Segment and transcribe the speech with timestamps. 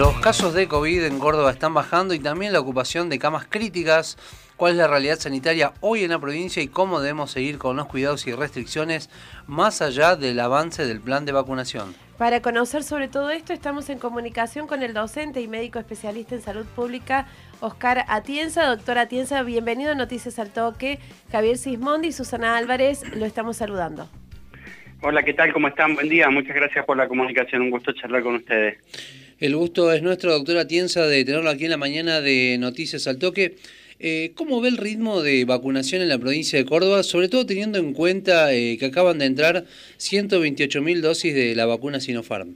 [0.00, 4.16] Los casos de COVID en Córdoba están bajando y también la ocupación de camas críticas.
[4.56, 7.84] ¿Cuál es la realidad sanitaria hoy en la provincia y cómo debemos seguir con los
[7.84, 9.10] cuidados y restricciones
[9.46, 11.94] más allá del avance del plan de vacunación?
[12.16, 16.40] Para conocer sobre todo esto, estamos en comunicación con el docente y médico especialista en
[16.40, 17.26] salud pública,
[17.60, 18.64] Oscar Atienza.
[18.64, 20.98] Doctor Atienza, bienvenido a Noticias al Toque.
[21.30, 24.08] Javier Sismondi y Susana Álvarez lo estamos saludando.
[25.02, 25.52] Hola, ¿qué tal?
[25.52, 25.94] ¿Cómo están?
[25.94, 26.30] Buen día.
[26.30, 27.60] Muchas gracias por la comunicación.
[27.60, 28.78] Un gusto charlar con ustedes.
[29.40, 33.18] El gusto es nuestro, doctora Atienza, de tenerlo aquí en la mañana de Noticias al
[33.18, 33.54] Toque.
[33.98, 37.78] Eh, ¿Cómo ve el ritmo de vacunación en la provincia de Córdoba, sobre todo teniendo
[37.78, 39.64] en cuenta eh, que acaban de entrar
[39.96, 42.54] 128 mil dosis de la vacuna Sinopharm?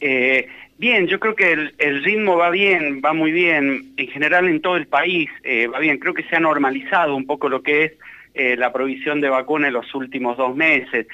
[0.00, 0.46] Eh,
[0.78, 4.76] bien, yo creo que el, ritmo va bien, va muy bien, en general en todo
[4.76, 5.28] el país
[5.74, 5.98] va bien.
[5.98, 7.96] Creo que se ha normalizado un poco lo que
[8.36, 11.08] es la provisión de vacuna en los últimos dos meses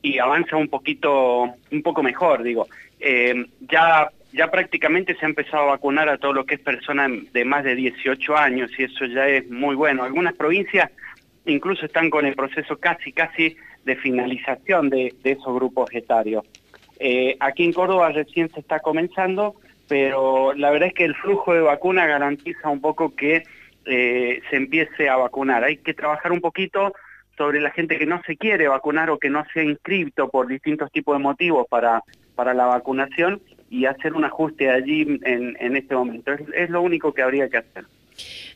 [0.00, 2.66] y avanza un poquito, un poco mejor, digo.
[3.00, 7.10] Eh, ya, ya prácticamente se ha empezado a vacunar a todo lo que es personas
[7.32, 10.04] de más de 18 años y eso ya es muy bueno.
[10.04, 10.90] Algunas provincias
[11.46, 16.44] incluso están con el proceso casi, casi de finalización de, esos grupos etarios.
[16.98, 19.54] Eh, aquí en Córdoba recién se está comenzando,
[19.88, 23.42] pero la verdad es que el flujo de vacuna garantiza un poco que
[23.86, 25.64] eh, se empiece a vacunar.
[25.64, 26.92] Hay que trabajar un poquito
[27.38, 30.46] sobre la gente que no se quiere vacunar o que no se ha inscrito por
[30.46, 32.02] distintos tipos de motivos para,
[32.40, 36.32] para la vacunación y hacer un ajuste allí en, en este momento.
[36.32, 37.84] Es, lo único que habría que hacer.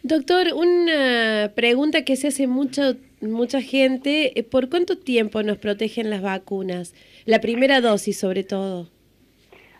[0.03, 6.23] Doctor, una pregunta que se hace mucho, mucha gente, ¿por cuánto tiempo nos protegen las
[6.23, 6.95] vacunas?
[7.27, 8.89] La primera dosis sobre todo.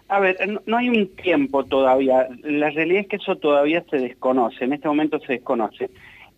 [0.09, 2.29] A ver, no, hay un tiempo todavía.
[2.43, 5.89] La realidad es que eso todavía se desconoce, en este momento se desconoce.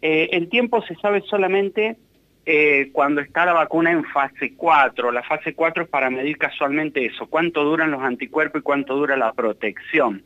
[0.03, 1.97] Eh, el tiempo se sabe solamente
[2.49, 5.11] eh, cuando está la vacuna en fase 4.
[5.11, 9.17] La fase 4 es para medir casualmente eso, cuánto duran los anticuerpos y cuánto dura
[9.17, 10.23] la protección.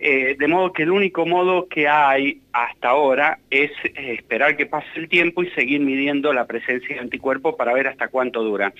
[0.00, 4.66] Eh, de modo que el único modo que hay hasta ahora es eh, esperar que
[4.66, 8.72] pase el tiempo y seguir midiendo la presencia de anticuerpos para ver hasta cuánto dura.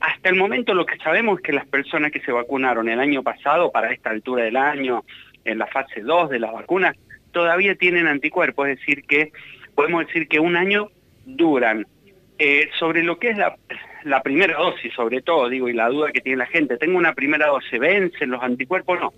[0.00, 3.24] hasta el momento lo que sabemos es que las personas que se vacunaron el año
[3.24, 5.04] pasado, para esta altura del año,
[5.44, 6.94] en la fase 2 de la vacuna,
[7.32, 9.32] todavía tienen anticuerpos, es decir que
[9.74, 10.90] podemos decir que un año
[11.36, 11.86] duran.
[12.38, 16.22] Eh, sobre lo que es la, primera dosis, sobre todo, digo, y la duda que
[16.22, 18.98] tiene la gente, tengo una primera dosis, ¿vencen los anticuerpos?
[18.98, 19.12] No.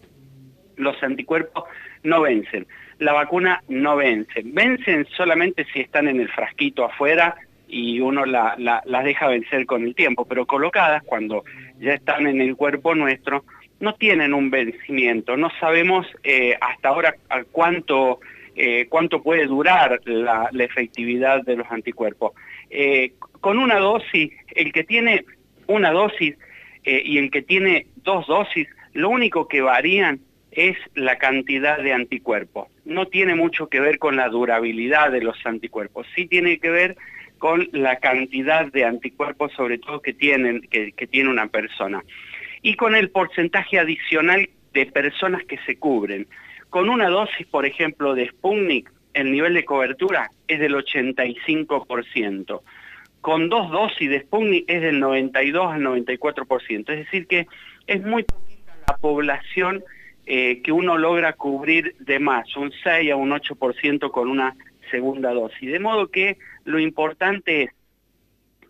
[0.77, 1.65] Los anticuerpos
[2.03, 2.67] no vencen.
[2.99, 4.43] La vacuna no vence.
[4.45, 7.37] Vencen solamente si están en el frasquito afuera
[7.69, 11.45] y uno las deja vencer con el tiempo, pero colocadas cuando
[11.79, 13.45] ya están en el cuerpo nuestro,
[13.81, 15.37] no tienen un vencimiento.
[15.37, 17.15] No sabemos eh, hasta ahora
[17.51, 18.21] cuánto
[18.55, 22.33] eh, cuánto puede durar la, efectividad de los anticuerpos.
[22.71, 25.25] Eh, con una dosis, el que tiene
[25.67, 26.37] una dosis
[26.85, 30.21] eh, y el que tiene dos dosis, lo único que varían
[30.51, 32.69] es la cantidad de anticuerpos.
[32.85, 36.97] No tiene mucho que ver con la durabilidad de los anticuerpos, sí tiene que ver
[37.39, 42.05] con la cantidad de anticuerpos, sobre todo que, tienen, que tiene una persona.
[42.61, 46.27] Y con el porcentaje adicional de personas que se cubren.
[46.73, 52.63] Con una dosis, por ejemplo, de Sputnik, el nivel de cobertura es del 85%.
[53.21, 56.79] Con dos dosis de Sputnik es del 92 al 94%.
[56.89, 57.47] Es decir que
[57.87, 59.85] es muy poquita la población
[60.25, 64.57] eh, que uno logra cubrir de más, un 6 a un 8% con una
[64.91, 65.71] segunda dosis.
[65.71, 67.71] De modo que lo importante es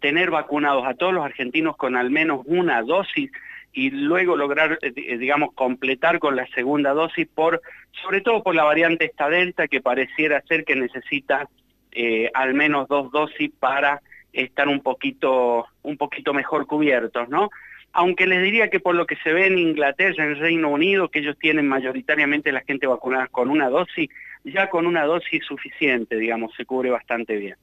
[0.01, 3.31] tener vacunados a todos los argentinos con al menos una dosis
[3.73, 7.63] y luego lograr, eh, eh, digamos, completar con la segunda dosis, por,
[8.03, 11.49] sobre todo por la variante esta delta, que pareciera ser que necesita
[11.93, 14.03] eh, al menos dos dosis para
[14.33, 17.51] estar un poquito, un poquito mejor cubiertos, ¿no?
[17.95, 21.19] Aunque les diría que por lo que se ve en Inglaterra, en Reino Unido, que
[21.19, 24.09] ellos tienen mayoritariamente la gente vacunada con una dosis,
[24.45, 27.57] ya con una dosis suficiente, digamos, se cubre bastante bien.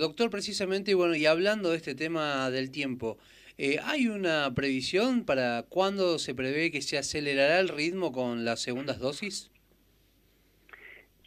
[0.00, 3.18] doctor, precisamente, bueno, y hablando de este tema del tiempo,
[3.58, 8.62] eh, ¿Hay una previsión para cuándo se prevé que se acelerará el ritmo con las
[8.62, 9.50] segundas dosis?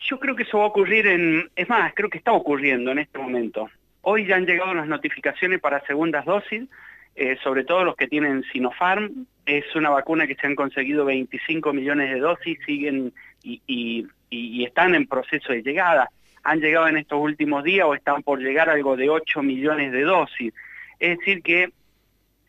[0.09, 1.51] Yo creo que eso va a ocurrir en...
[1.57, 3.69] Es más, creo que está ocurriendo en este momento.
[3.99, 6.69] Hoy ya han llegado las notificaciones para segundas dosis,
[7.15, 9.27] eh, sobre todo los que tienen Sinopharm.
[9.45, 13.13] Es una vacuna que se han conseguido 25 millones de dosis, siguen
[13.43, 13.61] y,
[14.29, 16.09] y están en proceso de llegada.
[16.43, 20.03] Han llegado en estos últimos días o están por llegar algo de 8 millones de
[20.03, 20.53] dosis.
[20.97, 21.71] Es decir que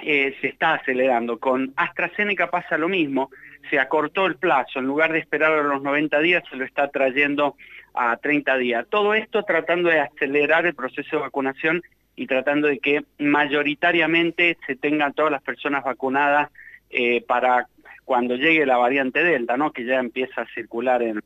[0.02, 1.38] se está acelerando.
[1.38, 3.30] Con AstraZeneca pasa lo mismo,
[3.70, 6.88] se acortó el plazo, en lugar de esperar a los 90 días se lo está
[6.88, 7.56] trayendo
[7.94, 8.86] a 30 días.
[8.88, 11.82] Todo esto tratando de acelerar el proceso de vacunación
[12.16, 16.50] y tratando de que mayoritariamente se tengan todas las personas vacunadas
[16.90, 17.66] eh, para
[18.04, 19.72] cuando llegue la variante Delta, ¿no?
[19.72, 21.22] que ya empieza a circular en,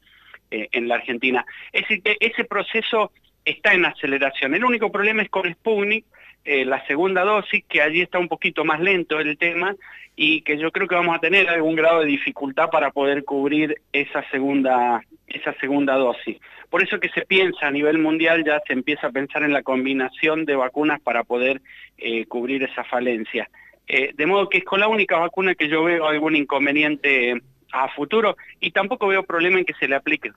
[0.51, 1.45] eh, en la Argentina.
[1.73, 3.13] Es decir, que ese proceso
[3.45, 4.55] está en aceleración.
[4.55, 6.05] El único problema es con Sputnik,
[6.47, 9.75] eh, la segunda dosis, que allí está un poquito más lento el tema
[10.15, 13.81] y que yo creo que vamos a tener algún grado de dificultad para poder cubrir
[13.93, 16.39] esa segunda, esa segunda dosis.
[16.71, 19.65] Por eso que se piensa a nivel mundial, ya se empieza a pensar en la
[19.65, 21.61] combinación de vacunas para poder
[21.99, 23.51] eh, cubrir esa falencia.
[23.89, 27.89] Eh, de modo que es con la única vacuna que yo veo algún inconveniente a
[27.89, 30.31] futuro y tampoco veo problema en que se le aplique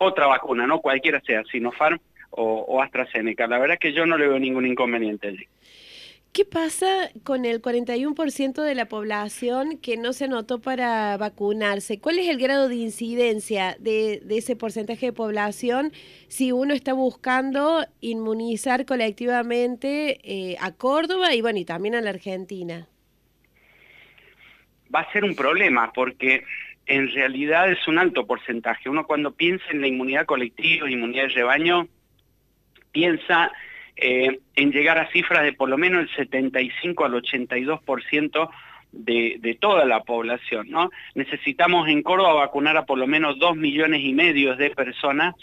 [0.00, 2.00] otra vacuna, no cualquiera sea, Sinopharm
[2.36, 3.46] o, o AstraZeneca.
[3.46, 5.46] La verdad es que yo no le veo ningún inconveniente allí.
[6.34, 12.00] ¿Qué pasa con el 41% de la población que no se anotó para vacunarse?
[12.00, 15.92] ¿Cuál es el grado de incidencia de, ese porcentaje de población
[16.26, 22.10] si uno está buscando inmunizar colectivamente eh, a Córdoba y bueno y también a la
[22.10, 22.88] Argentina?
[24.92, 26.42] Va a ser un problema porque
[26.86, 28.88] en realidad es un alto porcentaje.
[28.88, 31.86] Uno cuando piensa en la inmunidad colectiva, inmunidad de rebaño,
[32.94, 33.50] piensa
[33.96, 38.50] eh, en llegar a cifras de por lo menos el 75 al 82%
[38.92, 40.70] de, de toda la población.
[40.70, 40.90] ¿no?
[41.14, 45.34] Necesitamos en Córdoba vacunar a por lo menos 2 millones y medio de personas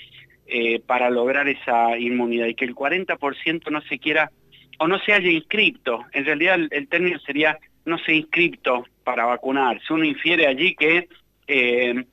[0.47, 4.31] eh, para lograr esa inmunidad y que el 40% no se quiera
[4.79, 6.05] o no se haya inscripto.
[6.13, 9.93] En realidad el, término sería no se inscripto para vacunarse.
[9.93, 11.07] Uno infiere allí que
[11.47, 12.05] eh,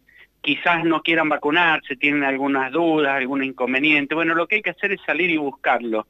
[0.57, 4.15] quizás no quieran vacunarse, tienen algunas dudas, algún inconveniente.
[4.15, 6.07] Bueno, lo que hay que hacer es salir y buscarlo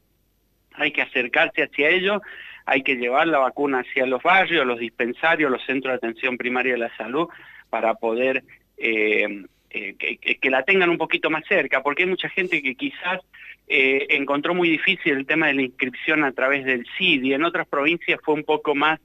[0.79, 2.21] hay que acercarse hacia ellos,
[2.65, 6.73] hay que llevar la vacuna hacia los barrios, los dispensarios, los centros de atención primaria
[6.73, 7.27] de la salud,
[7.69, 8.43] para poder
[8.77, 9.95] eh, eh,
[10.39, 13.19] que, la tengan un poquito más cerca, porque hay mucha gente que quizás
[13.67, 17.43] eh, encontró muy difícil el tema de la inscripción a través del CID, y en
[17.43, 18.99] otras provincias fue un poco más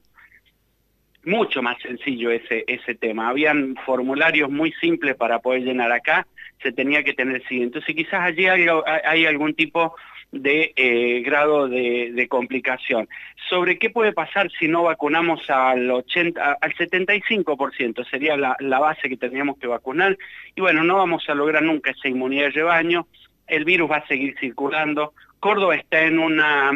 [1.27, 3.29] mucho más sencillo ese, ese tema.
[3.29, 6.27] Habían formularios muy simples para poder llenar acá,
[6.63, 7.63] se tenía que tener CID.
[7.63, 8.67] Entonces quizás allí hay,
[9.05, 9.95] hay algún tipo
[10.33, 13.09] de eh, grado de, complicación.
[13.49, 18.09] ¿Sobre qué puede pasar si no vacunamos al 80, al 75%?
[18.11, 20.17] Sería la, la base que tendríamos que vacunar.
[20.57, 23.07] Y bueno, no vamos a lograr nunca esa inmunidad de rebaño.
[23.47, 25.13] El virus va a seguir circulando.
[25.39, 26.73] Córdoba está en una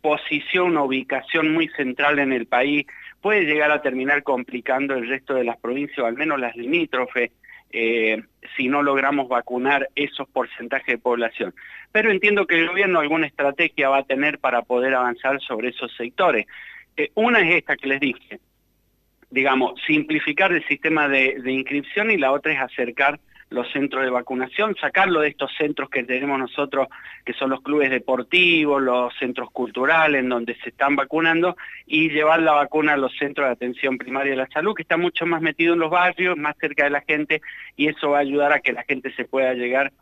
[0.00, 2.86] posición, una ubicación muy central en el país.
[3.22, 7.30] Puede llegar a terminar complicando el resto de las provincias, o al menos las limítrofes.
[7.74, 8.22] Eh,
[8.54, 11.54] si no logramos vacunar esos porcentajes de población.
[11.90, 15.90] Pero entiendo que el gobierno alguna estrategia va a tener para poder avanzar sobre esos
[15.96, 16.46] sectores.
[16.98, 18.40] Eh, una es esta que les dije,
[19.30, 23.18] digamos, simplificar el sistema de inscripción y la otra es acercar
[23.52, 26.88] los centros de vacunación, sacarlo de estos centros que tenemos nosotros,
[27.24, 31.56] que son los clubes deportivos, los centros culturales, en donde se están vacunando,
[31.86, 34.96] y llevar la vacuna a los centros de atención primaria de la salud, que está
[34.96, 37.40] mucho más metido en los barrios, más cerca de la gente,
[37.76, 39.92] y eso va a ayudar a que la gente se pueda llegar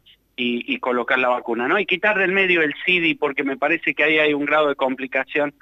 [0.43, 1.79] y, colocar la vacuna, ¿no?
[1.79, 4.75] Y quitar del medio el CIDI, porque me parece que ahí hay un grado de
[4.75, 5.52] complicación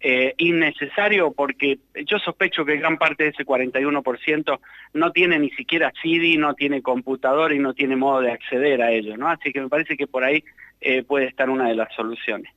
[0.00, 4.60] eh, innecesario porque yo sospecho que gran parte de ese 41%
[4.94, 8.92] no tiene ni siquiera CD, no tiene computador y no tiene modo de acceder a
[8.92, 9.28] ello, ¿no?
[9.28, 10.44] Así que me parece que por ahí
[10.80, 12.52] eh, puede estar una de las soluciones.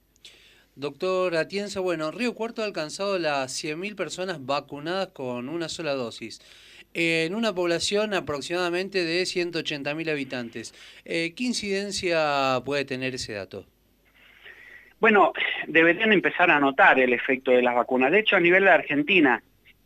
[0.75, 6.41] Doctor Atienza, bueno, Río Cuarto ha alcanzado las 100.000 personas vacunadas con una sola dosis.
[6.93, 10.73] En una población aproximadamente de 180.000 habitantes.
[11.05, 13.65] Eh, ¿Qué incidencia puede tener ese dato?
[15.01, 15.33] Bueno,
[15.65, 18.11] deberían empezar a notar el efecto de las vacunas.
[18.11, 19.41] De hecho, a nivel de Argentina,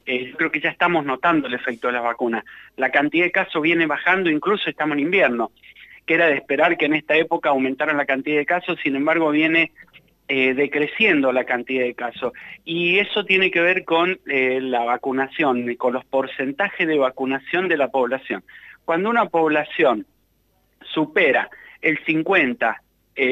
[0.05, 2.43] eh, yo creo que ya estamos notando el efecto de las vacunas.
[2.75, 5.51] La cantidad de casos viene bajando, incluso estamos en invierno,
[6.05, 9.31] que era de esperar que en esta época aumentara la cantidad de casos, sin embargo
[9.31, 9.71] viene
[10.27, 12.33] eh, decreciendo la cantidad de casos.
[12.65, 17.77] Y eso tiene que ver con eh, la vacunación, con los porcentajes de vacunación de
[17.77, 18.43] la población.
[18.83, 20.05] Cuando una población
[20.81, 21.49] supera
[21.81, 22.81] el 50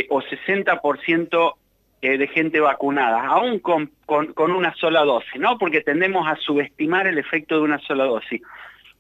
[0.10, 1.56] o 60%
[2.04, 5.58] eh, de gente vacunada, aún con, con, una sola dosis, ¿no?
[5.58, 8.42] Porque tendemos a subestimar el efecto de una sola dosis.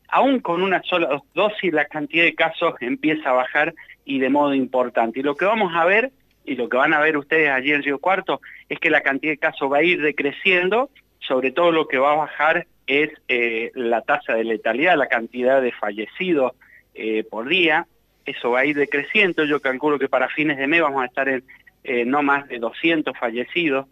[0.07, 3.73] Aún con una sola dosis la cantidad de casos empieza a bajar
[4.05, 5.19] y de modo importante.
[5.19, 6.11] Y lo que vamos a ver,
[6.45, 9.33] y lo que van a ver ustedes allí en Río Cuarto, es que la cantidad
[9.33, 13.71] de casos va a ir decreciendo, sobre todo lo que va a bajar es eh,
[13.75, 16.53] la tasa de letalidad, la cantidad de fallecidos
[16.93, 17.85] eh, por día,
[18.25, 21.27] eso va a ir decreciendo, yo calculo que para fines de mes vamos a estar
[21.27, 21.43] en
[21.83, 23.87] eh, no más de 200 fallecidos,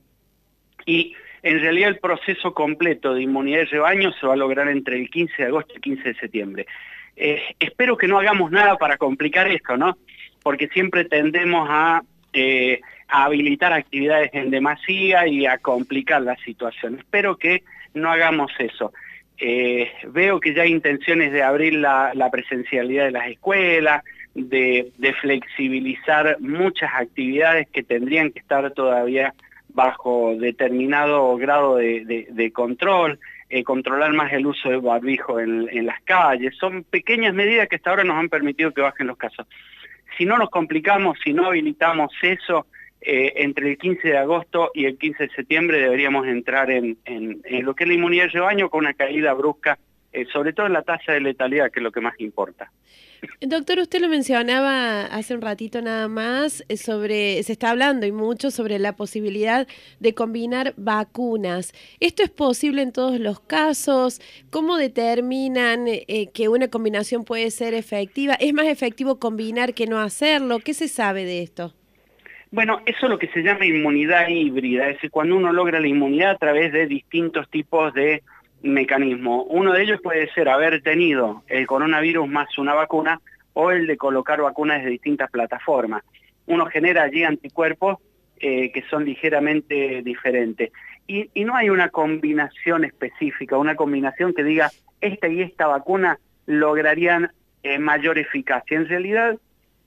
[0.85, 4.97] y en realidad el proceso completo de inmunidad de rebaño se va a lograr entre
[4.97, 6.65] el 15 de agosto y el 15 de septiembre.
[7.15, 9.97] Eh, espero que no hagamos nada para complicar esto, ¿no?
[10.43, 16.97] Porque siempre tendemos a, eh, a habilitar actividades en demasía y a complicar la situación.
[16.97, 18.93] Espero que no hagamos eso.
[20.07, 26.89] veo que ya hay intenciones de abrir la, presencialidad de las escuelas, de, flexibilizar muchas
[26.93, 29.33] actividades que tendrían que estar todavía
[29.69, 33.19] bajo determinado grado de, control,
[33.49, 36.55] eh, controlar más el uso de barbijo en, en, las calles.
[36.57, 39.47] Son pequeñas medidas que hasta ahora nos han permitido que bajen los casos.
[40.17, 42.65] Si no nos complicamos, si no habilitamos eso,
[43.03, 46.99] eh, entre el 15 de agosto y el 15 de septiembre deberíamos entrar en,
[47.63, 49.79] lo que es la inmunidad de rebaño con una caída brusca,
[50.13, 52.71] eh, sobre todo en la tasa de letalidad, que es lo que más importa.
[53.39, 58.11] Doctor, usted lo mencionaba hace un ratito nada más eh, sobre, se está hablando y
[58.11, 59.67] mucho sobre la posibilidad
[59.99, 61.73] de combinar vacunas.
[61.99, 64.21] ¿Esto es posible en todos los casos?
[64.49, 65.85] ¿Cómo determinan
[66.33, 68.33] que una combinación puede ser efectiva?
[68.33, 70.59] ¿Es más efectivo combinar que no hacerlo?
[70.59, 71.73] ¿Qué se sabe de esto?
[72.53, 75.87] Bueno, eso es lo que se llama inmunidad híbrida, es decir, cuando uno logra la
[75.87, 78.23] inmunidad a través de distintos tipos de
[78.61, 79.45] mecanismos.
[79.49, 83.19] Uno de ellos puede ser haber tenido el coronavirus más una vacuna
[83.53, 86.03] o el de colocar vacunas de distintas plataformas.
[86.45, 87.97] Uno genera allí anticuerpos
[88.39, 90.71] eh, que son ligeramente diferentes.
[91.07, 97.31] Y, no hay una combinación específica, una combinación que diga esta y esta vacuna lograrían
[97.63, 98.77] eh, mayor eficacia.
[98.77, 99.37] En realidad,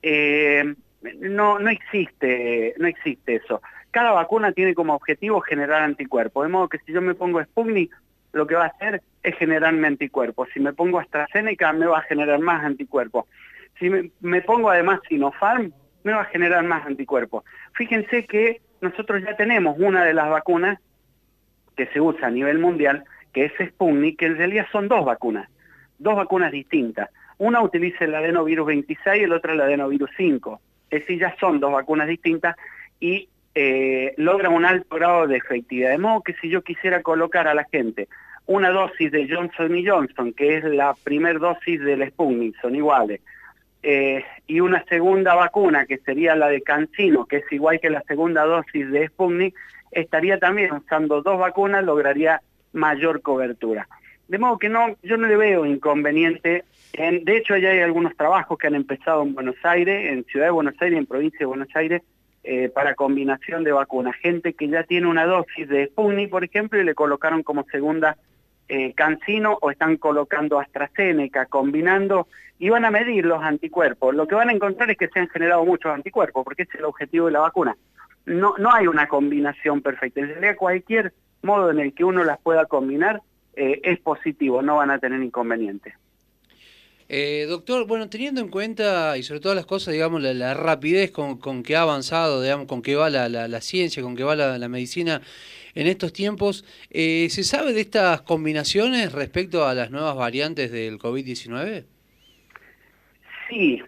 [0.02, 0.74] eh,
[1.20, 3.62] no, no existe, no existe eso.
[3.90, 7.94] Cada vacuna tiene como objetivo generar anticuerpos, de modo que si yo me pongo Sputnik,
[8.34, 10.48] lo que va a hacer es generarme anticuerpos.
[10.52, 13.24] Si me pongo AstraZeneca, me va a generar más anticuerpos.
[13.78, 15.72] Si me, pongo además Sinopharm,
[16.02, 17.44] me va a generar más anticuerpos.
[17.72, 20.78] Fíjense que nosotros ya tenemos una de las vacunas
[21.76, 25.48] que se usa a nivel mundial, que es Sputnik, que en realidad son dos vacunas,
[25.98, 27.08] dos vacunas distintas.
[27.38, 30.60] Una utiliza el adenovirus 26 y el otro el adenovirus 5
[30.94, 32.56] es decir, ya son dos vacunas distintas
[33.00, 35.90] y eh, logran un alto grado de efectividad.
[35.90, 38.08] De modo que si yo quisiera colocar a la gente
[38.46, 43.20] una dosis de Johnson Johnson, que es la primer dosis del Sputnik, son iguales,
[43.82, 48.02] eh, y una segunda vacuna, que sería la de Cancino, que es igual que la
[48.02, 49.54] segunda dosis de Sputnik,
[49.90, 52.40] estaría también usando dos vacunas, lograría
[52.72, 53.86] mayor cobertura.
[54.28, 56.64] De modo que no, yo no le veo inconveniente.
[56.94, 60.46] En, de hecho, ya hay algunos trabajos que han empezado en Buenos Aires, en Ciudad
[60.46, 62.02] de Buenos Aires, en provincia de Buenos Aires,
[62.44, 64.14] eh, para combinación de vacunas.
[64.16, 68.18] Gente que ya tiene una dosis de Sputnik, por ejemplo, y le colocaron como segunda
[68.68, 74.14] eh, Cancino o están colocando AstraZeneca, combinando, y van a medir los anticuerpos.
[74.14, 76.78] Lo que van a encontrar es que se han generado muchos anticuerpos, porque ese es
[76.80, 77.76] el objetivo de la vacuna.
[78.26, 80.20] No, no hay una combinación perfecta.
[80.20, 83.22] En realidad, cualquier modo en el que uno las pueda combinar
[83.56, 85.94] eh, es positivo, no van a tener inconvenientes.
[87.16, 91.62] Eh, doctor, bueno, teniendo en cuenta y sobre todas las cosas, digamos, la, rapidez con,
[91.62, 95.20] que ha avanzado, digamos, con que va la, ciencia, con que va la, medicina
[95.76, 100.98] en estos tiempos, eh, ¿se sabe de estas combinaciones respecto a las nuevas variantes del
[100.98, 101.84] COVID-19?
[103.48, 103.80] Sí,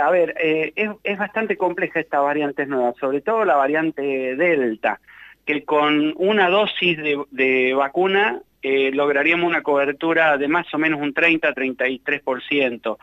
[0.00, 5.00] a ver, es, bastante compleja esta variante nueva, sobre todo la variante Delta,
[5.44, 6.98] que con una dosis
[7.32, 12.96] de vacuna eh, lograríamos una cobertura de más o menos un 30-33%.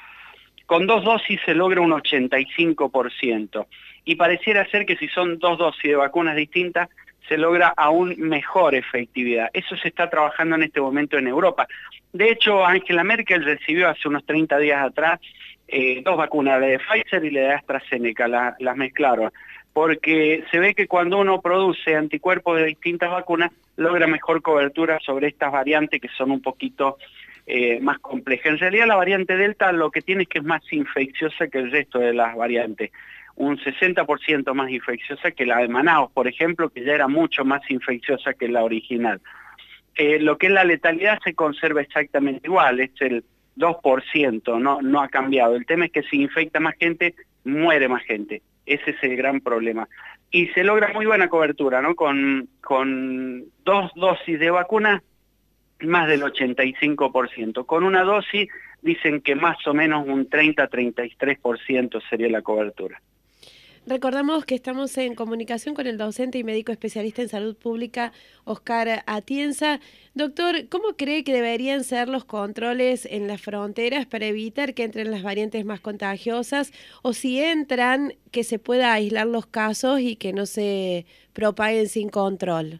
[0.65, 3.67] Con dos dosis se logra un 85%.
[4.03, 6.89] Y pareciera ser que si son dos dosis de vacunas distintas,
[7.29, 9.51] se logra aún mejor efectividad.
[9.53, 11.67] Eso se está trabajando en este momento en Europa.
[12.11, 15.19] De hecho, Angela Merkel recibió hace unos 30 días atrás
[15.67, 19.31] eh, dos vacunas, la de Pfizer y la de AstraZeneca, las mezclaron
[19.73, 25.27] porque se ve que cuando uno produce anticuerpos de distintas vacunas, logra mejor cobertura sobre
[25.27, 26.97] estas variantes que son un poquito
[27.47, 28.47] eh, más complejas.
[28.47, 31.71] En realidad la variante Delta lo que tiene es que es más infecciosa que el
[31.71, 32.91] resto de las variantes,
[33.35, 37.61] un 60% más infecciosa que la de Manaus, por ejemplo, que ya era mucho más
[37.69, 39.21] infecciosa que la original.
[39.95, 43.23] Eh, lo que es la letalidad se conserva exactamente igual, es el
[43.57, 45.55] 2%, no, no ha cambiado.
[45.55, 48.41] El tema es que si infecta más gente, muere más gente.
[48.73, 49.87] Ese es el gran problema.
[50.31, 51.95] Y se logra muy buena cobertura, ¿no?
[51.95, 55.03] Con, con dos dosis de vacuna,
[55.81, 57.65] más del 85%.
[57.65, 58.47] Con una dosis
[58.81, 63.01] dicen que más o menos un 30-33% sería la cobertura.
[63.91, 68.13] Recordamos que estamos en comunicación con el docente y médico especialista en salud pública,
[68.45, 69.81] Oscar Atienza.
[70.13, 75.11] Doctor, ¿cómo cree que deberían ser los controles en las fronteras para evitar que entren
[75.11, 76.71] las variantes más contagiosas
[77.01, 82.07] o si entran, que se pueda aislar los casos y que no se propaguen sin
[82.07, 82.79] control?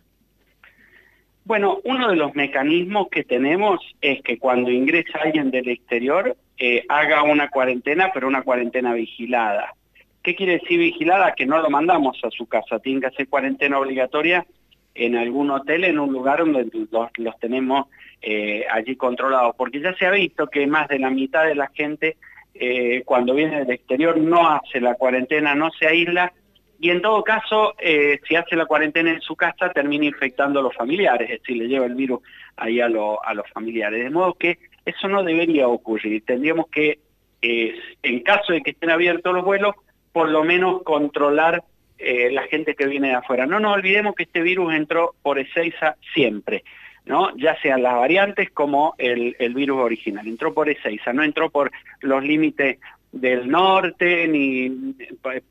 [1.43, 6.85] Bueno, uno de los mecanismos que tenemos es que cuando ingresa alguien del exterior eh,
[6.87, 9.75] haga una cuarentena, pero una cuarentena vigilada.
[10.23, 11.33] ¿Qué quiere decir vigilada?
[11.33, 14.45] Que no lo mandamos a su casa, tiene que hacer cuarentena obligatoria
[14.93, 17.87] en algún hotel, en un lugar donde los, tenemos
[18.21, 21.71] eh, allí controlados, porque ya se ha visto que más de la mitad de la
[21.73, 22.17] gente
[22.53, 26.33] eh, cuando viene del exterior no hace la cuarentena, no se aísla,
[26.79, 30.63] y en todo caso, eh, si hace la cuarentena en su casa, termina infectando a
[30.63, 32.21] los familiares, es decir, le lleva el virus
[32.57, 34.03] ahí a, a los familiares.
[34.03, 36.25] De modo que eso no debería ocurrir.
[36.25, 36.97] Tendríamos que,
[37.39, 39.75] en caso de que estén abiertos los vuelos,
[40.11, 41.63] por lo menos controlar
[41.97, 43.45] eh, la gente que viene de afuera.
[43.45, 46.63] No nos olvidemos que este virus entró por Ezeiza siempre,
[47.05, 47.35] ¿no?
[47.37, 50.27] ya sean las variantes como el, virus original.
[50.27, 52.79] Entró por Ezeiza, no entró por los límites
[53.11, 54.95] del norte, ni,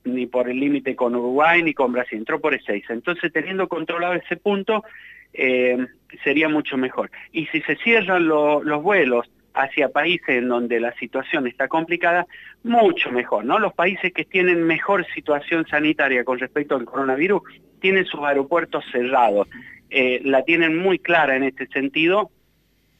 [0.04, 2.94] ni por el límite con Uruguay, ni con Brasil, entró por Ezeiza.
[2.94, 4.82] Entonces, teniendo controlado ese punto,
[5.32, 5.86] eh,
[6.24, 7.10] sería mucho mejor.
[7.32, 9.30] Y si se cierran los vuelos
[9.62, 12.26] hacia países en donde la situación está complicada,
[12.62, 13.58] mucho mejor, ¿no?
[13.58, 17.42] Los países que tienen mejor situación sanitaria con respecto al coronavirus
[17.80, 19.48] tienen sus aeropuertos cerrados,
[19.90, 22.30] eh, la tienen muy clara en este sentido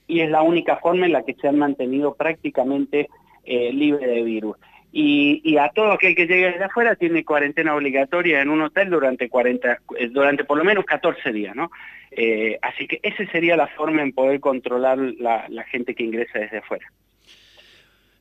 [0.07, 3.09] y es la única forma en la que se han mantenido prácticamente
[3.45, 4.57] eh, libre de virus.
[4.92, 9.28] Y, a todo aquel que llegue desde afuera tiene cuarentena obligatoria en un hotel durante
[9.28, 11.70] 40, eh, durante por lo menos 14 días, ¿no?
[12.11, 16.59] Eh, así que esa sería la forma en poder controlar la, gente que ingresa desde
[16.59, 16.87] afuera.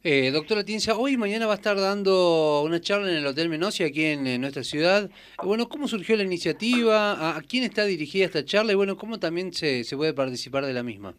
[0.04, 3.50] Eh, doctora Tienza, hoy y mañana va a estar dando una charla en el Hotel
[3.50, 5.10] Menosia aquí en, nuestra ciudad.
[5.44, 7.36] Bueno, ¿cómo surgió la iniciativa?
[7.36, 8.74] ¿A, quién está dirigida esta charla?
[8.74, 11.16] Y bueno, ¿cómo también se puede participar de la misma?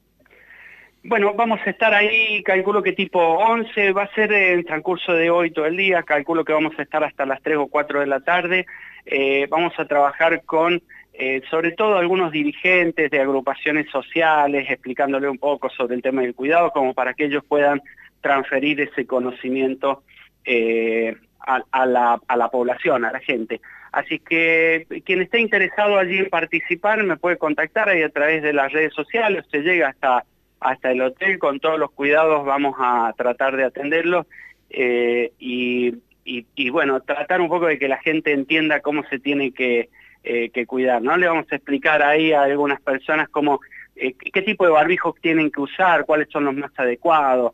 [1.02, 5.30] Bueno, vamos a estar ahí, calculo que tipo 11, va a ser en transcurso de
[5.30, 8.06] hoy todo el día, calculo que vamos a estar hasta las 3 o 4 de
[8.06, 8.66] la tarde.
[9.06, 10.82] Eh, vamos a trabajar con,
[11.14, 16.34] eh, sobre todo, algunos dirigentes de agrupaciones sociales, explicándole un poco sobre el tema del
[16.34, 17.80] cuidado, como para que ellos puedan
[18.20, 20.02] transferir ese conocimiento
[20.44, 23.62] eh, a, la, a la población, a la gente.
[23.90, 28.52] Así que quien esté interesado allí en participar me puede contactar ahí a través de
[28.52, 30.24] las redes sociales, se llega hasta
[30.60, 34.26] hasta el hotel, con todos los cuidados vamos a tratar de atenderlos
[34.68, 39.88] eh, y, bueno, tratar un poco de que la gente entienda cómo se tiene que,
[40.22, 41.16] eh, cuidar, ¿no?
[41.16, 43.60] Le vamos a explicar ahí a algunas personas cómo,
[43.96, 47.52] eh, qué tipo de barbijos tienen que usar, cuáles son los más adecuados,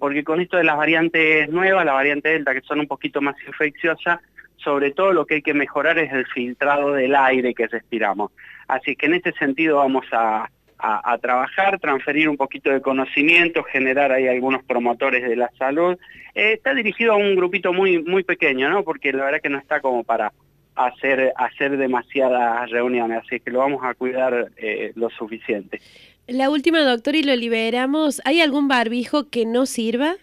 [0.00, 3.36] porque con esto de las variantes nuevas, la variante Delta, que son un poquito más
[3.46, 4.20] infecciosas,
[4.56, 8.32] sobre todo lo que hay que mejorar es el filtrado del aire que respiramos.
[8.68, 10.50] Así que en este sentido vamos a,
[10.82, 15.96] a, trabajar, transferir un poquito de conocimiento, generar ahí algunos promotores de la salud.
[16.34, 18.82] Eh, está dirigido a un grupito muy, muy pequeño, ¿no?
[18.82, 20.32] Porque la verdad que no está como para
[20.74, 25.80] hacer, hacer demasiadas reuniones, así que lo vamos a cuidar eh, lo suficiente.
[26.26, 28.20] La última, doctor, y lo liberamos.
[28.24, 30.14] ¿Hay algún barbijo que no sirva?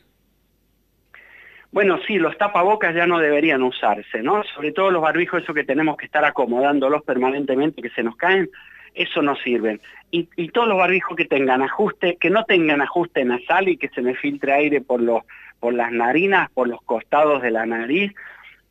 [1.71, 4.43] Bueno, sí, los tapabocas ya no deberían usarse, ¿no?
[4.55, 8.49] Sobre todo los barbijos, eso que tenemos que estar acomodándolos permanentemente, que se nos caen,
[8.93, 9.79] eso no sirve.
[10.11, 14.01] Y, todos los barbijos que tengan ajuste, que no tengan ajuste nasal y que se
[14.01, 15.21] me filtre aire por, los,
[15.59, 18.11] por las narinas, por los costados de la nariz,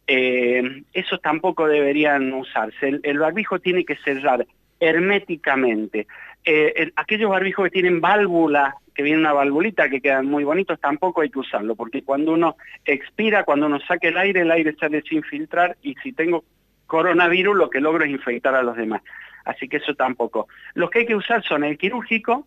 [0.08, 3.00] eh, esos tampoco deberían usarse.
[3.02, 4.46] El, barbijo tiene que cerrar
[4.80, 6.08] herméticamente.
[6.44, 11.20] Eh, aquellos barbijos que tienen válvula, que viene una valvulita que quedan muy bonitos, tampoco
[11.20, 15.02] hay que usarlo, porque cuando uno expira, cuando uno saque el aire, el aire sale
[15.02, 16.42] sin filtrar y si tengo
[16.86, 19.02] coronavirus lo que logro es infectar a los demás
[19.44, 20.48] así que eso tampoco.
[20.74, 22.46] Los que hay que usar son el quirúrgico,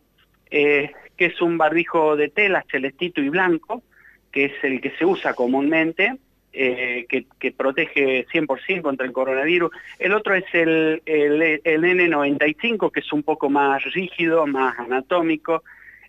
[0.49, 3.84] eh, que es un barbijo de tela celestito y blanco,
[4.32, 6.17] que es el que se usa comúnmente,
[6.54, 9.71] eh, que, protege 100% contra el coronavirus.
[9.99, 15.63] El otro es el, el, N95, que es un poco más rígido, más anatómico,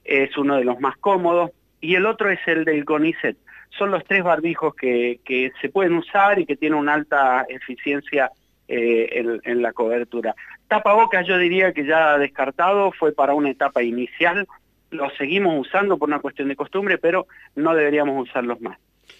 [0.05, 1.51] es uno de los más cómodos.
[1.81, 3.37] Y el otro es el del CONICET.
[3.71, 8.31] Son los tres barbijos que, que se pueden usar y que tienen una alta eficiencia
[8.75, 10.35] eh, en, la cobertura.
[10.73, 14.49] Tapabocas yo diría que ya descartado, fue para una etapa inicial,
[14.89, 18.79] lo seguimos usando por una cuestión de costumbre, pero no deberíamos usarlos más.